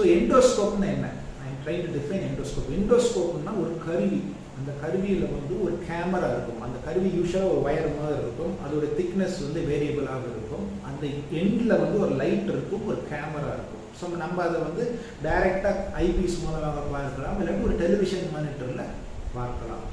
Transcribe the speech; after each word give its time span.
So 0.00 0.04
எண்டோஸ்கோப்னா 0.18 0.86
என்ன? 0.96 1.08
I 1.46 1.48
try 1.62 1.74
to 1.84 1.88
define 1.96 2.22
endoscope 2.26 2.68
எண்டோஸ்கோப்னா 2.76 3.52
ஒரு 3.62 3.72
கருவி. 3.86 4.20
அந்த 4.58 4.70
கருவியில் 4.82 5.26
வந்து 5.34 5.54
ஒரு 5.64 5.74
கேமரா 5.88 6.28
இருக்கும். 6.34 6.62
அந்த 6.66 6.78
கருவி 6.86 7.10
யூஸ்வலாக 7.16 7.50
ஒரு 7.50 7.60
ஒயர் 7.66 7.88
மாதிரி 7.96 8.16
இருக்கும். 8.20 8.54
அதோட 8.64 8.86
திக்னஸ் 8.98 9.36
வந்து 9.44 9.60
வேரியபிளாக 9.70 10.24
இருக்கும். 10.32 10.64
அந்த 10.90 11.02
எண்டில் 11.40 11.80
வந்து 11.82 11.98
ஒரு 12.04 12.14
லைட் 12.22 12.48
இருக்கும் 12.54 12.86
ஒரு 12.90 13.00
கேமரா 13.12 13.50
இருக்கும். 13.56 13.84
ஸோ 13.98 14.08
நம்ம 14.22 14.42
அதை 14.46 14.58
வந்து 14.66 14.84
டைரெக்டாக 15.26 15.84
ஐபிஎஸ் 16.06 16.40
மூலமாக 16.44 16.86
பார்க்கலாம். 16.96 17.36
இல்லாட்டி 17.42 17.66
ஒரு 17.68 17.76
டெலிவிஷன் 17.82 18.32
மானிட்டரில் 18.36 18.94
பார்க்கலாம். 19.38 19.84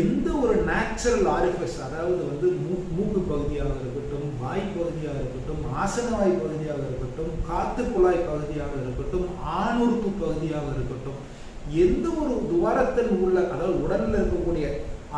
எந்த 0.00 0.28
ஒரு 0.44 0.54
நேச்சுரல் 0.72 1.28
ஆரிஃபிஸ் 1.36 1.78
அதாவது 1.88 2.22
வந்து 2.30 2.46
மூ 2.62 2.76
மூக்கு 2.96 3.20
பகுதியாக 3.32 3.76
இருக்கட்டும் 3.82 4.30
வாய் 4.44 4.64
ஆசனவாய் 5.82 6.40
பகுதியாக 6.42 6.82
இருக்கட்டும் 6.88 7.32
காத்து 7.48 7.82
குழாய் 7.84 8.26
பகுதியாக 8.30 8.74
இருக்கட்டும் 8.82 9.26
ஆணுறுப்பு 9.62 10.10
பகுதியாக 10.22 10.66
இருக்கட்டும் 10.76 11.20
எந்த 11.84 12.06
ஒரு 12.22 12.34
துவாரத்தில் 12.50 13.12
உள்ள 13.24 13.36
அதாவது 13.54 13.76
உடலில் 13.84 14.18
இருக்கக்கூடிய 14.20 14.66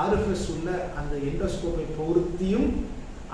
ஆர்எஃப்எஸ் 0.03 0.47
உள்ள 0.55 0.69
அந்த 0.99 1.15
எண்டோஸ்கோப்பை 1.31 1.85
பொருத்தியும் 1.99 2.69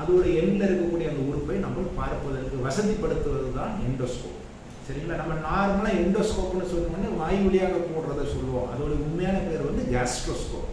அதோட 0.00 0.24
எண்ணில் 0.40 0.66
இருக்கக்கூடிய 0.68 1.10
அந்த 1.10 1.22
உறுப்பை 1.30 1.56
நம்ம 1.64 1.84
பார்ப்பதற்கு 1.98 2.56
வசதிப்படுத்துவது 2.66 3.50
தான் 3.58 3.74
எண்டோஸ்கோப். 3.88 4.40
சரிங்களா? 4.86 5.20
நம்ம 5.20 5.34
நார்மலாக 5.48 6.00
எண்டோஸ்கோப்னு 6.02 6.70
சொன்னோம்னா 6.72 7.10
வாய் 7.20 7.38
வழியாக 7.44 7.76
போடுறத 7.90 8.24
சொல்லுவோம். 8.32 8.70
அதோட 8.72 8.92
உண்மையான 9.06 9.38
பேர் 9.38 9.68
வந்து 9.68 9.84
கேஸ்ட்ரோஸ்கோப். 9.94 10.70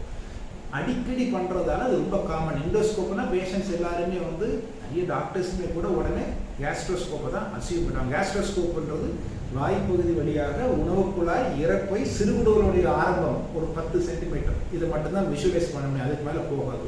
அடிக்கடி 0.77 1.25
பண்ணுறதால 1.33 1.85
அது 1.87 2.01
ரொம்ப 2.03 2.17
காமன் 2.29 2.61
எண்டோஸ்கோப்னா 2.65 3.23
பேஷண்ட்ஸ் 3.33 3.73
எல்லாருமே 3.77 4.19
வந்து 4.29 4.47
நிறைய 4.83 5.03
டாக்டர்ஸுமே 5.13 5.67
கூட 5.75 5.87
உடனே 5.99 6.25
கேஸ்ட்ரோஸ்கோப்பை 6.61 7.29
தான் 7.35 7.49
அசீவ் 7.57 7.85
பண்ணுறாங்க 7.85 8.13
கேஸ்ட்ரோஸ்கோப்ன்றது 8.15 9.09
வாய்ப்பகுதி 9.55 10.13
வழியாக 10.17 10.57
உணவு 10.81 11.03
குழாய் 11.15 11.47
இறப்பை 11.63 12.01
சிறுகுடலுடைய 12.17 12.85
ஆரம்பம் 12.99 13.39
ஒரு 13.57 13.67
பத்து 13.77 13.97
சென்டிமீட்டர் 14.07 14.59
இதை 14.75 14.85
மட்டும்தான் 14.91 15.29
விஷுவலைஸ் 15.31 15.73
பண்ண 15.73 15.85
முடியும். 15.87 16.05
அதுக்கு 16.07 16.27
மேலே 16.27 16.43
போகாது. 16.51 16.87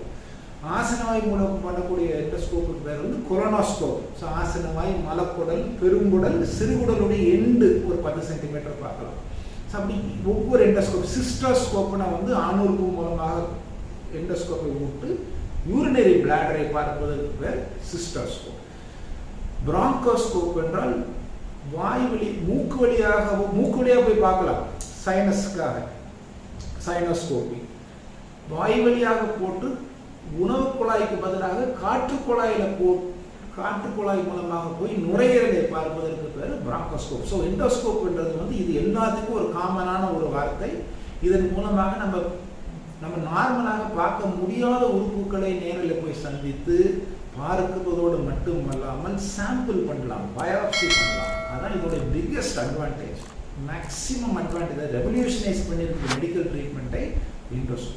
ஆசனவாய் 0.78 1.28
மூலம் 1.30 1.58
பண்ணக்கூடிய 1.66 2.10
எண்டோஸ்கோப்புக்கு 2.22 2.86
பேர் 2.86 3.02
வந்து 3.04 3.18
கொரோனாஸ்கோப் 3.30 4.00
ஸோ 4.20 4.26
ஆசனவாய் 4.42 4.94
மலக்குடல் 5.08 5.64
பெருங்குடல் 5.82 6.40
சிறுகுடலுடைய 6.58 7.24
எண்டு 7.38 7.68
ஒரு 7.90 7.98
பத்து 8.06 8.22
சென்டிமீட்டர் 8.30 8.82
பார்க்கலாம். 8.84 9.18
ஸோ 9.70 9.76
அப்படி 9.80 9.98
ஒவ்வொரு 10.34 10.62
எண்டோஸ்கோப் 10.68 11.12
சிஸ்டோஸ்கோப்னா 11.18 12.08
வந்து 12.16 12.32
ஆணுறுப்பு 12.46 12.88
மூலமாக 13.00 13.44
எண்டோஸ்கோப்பை 14.20 14.72
விட்டு 14.80 15.10
யூரினரி 15.72 16.14
பிளாடரை 16.24 16.66
பார்ப்பதற்கு 16.76 17.32
பேர் 17.42 17.60
சிஸ்டோஸ்கோப் 17.90 18.60
பிராங்கோஸ்கோப் 19.68 20.58
என்றால் 20.64 20.96
வாய் 21.76 22.06
வழி 22.12 22.28
மூக்கு 22.48 22.78
வழியாக 22.82 23.36
மூக்கு 23.58 23.78
வழியாக 23.80 24.02
போய் 24.08 24.26
பார்க்கலாம். 24.26 24.64
சைனஸ்க்காக 25.04 25.76
சைனோஸ்கோபி 26.86 27.60
வாய் 28.52 28.78
வழியாக 28.86 29.22
போட்டு 29.40 29.68
உணவு 30.44 30.66
குழாய்க்கு 30.78 31.18
பதிலாக 31.26 31.68
காற்று 31.82 32.16
குழாயில் 32.28 32.76
போ 32.80 32.90
காற்று 33.58 33.90
குழாய் 33.96 34.28
மூலமாக 34.28 34.70
போய் 34.80 34.94
நுரையீரலை 35.06 35.64
பார்ப்பதற்கு 35.74 36.28
பேர் 36.38 36.54
பிராங்கோஸ்கோப் 36.68 37.28
ஸோ 37.32 37.38
எண்டோஸ்கோப்ன்றது 37.50 38.34
வந்து 38.42 38.56
இது 38.64 38.72
எல்லாத்துக்கும் 38.84 39.40
ஒரு 39.42 39.50
காமனான 39.58 40.04
ஒரு 40.18 40.28
வார்த்தை. 40.36 40.72
இதன் 41.28 41.48
மூலமாக 41.56 41.92
நம்ம 42.04 42.18
நம்ம 43.04 43.16
நார்மலாக 43.30 43.86
பார்க்க 43.96 44.36
முடியாத 44.38 44.84
உறுப்புகளை 44.98 45.52
நேரில் 45.64 46.02
போய் 46.02 46.22
சந்தித்து 46.26 46.78
பார்க்குவதோடு 47.38 48.18
மட்டுமல்லாமல் 48.28 49.18
சாம்பிள் 49.34 49.80
பண்ணலாம் 49.88 50.26
பயாப்சி 50.38 50.88
பண்ணலாம். 50.90 51.32
அதான் 51.54 51.76
இதோட 51.78 51.98
biggest 52.14 52.60
advantage 52.64 53.22
maximum 53.70 54.38
advantage 54.42 54.96
revolutionise 54.98 55.68
பண்ணியிருக்க 55.70 56.14
மெடிக்கல் 56.14 56.50
ட்ரீட்மெண்ட்டை 56.52 57.04
இன்ட்ரெஸ்ட் 57.58 57.96